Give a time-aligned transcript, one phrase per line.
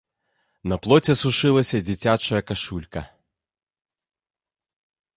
[0.71, 3.01] На плоце сушылася дзіцячая кашулька.